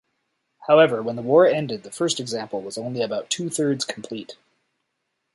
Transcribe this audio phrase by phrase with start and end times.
[0.67, 4.35] However, when the war ended the first example was only about two thirds complete.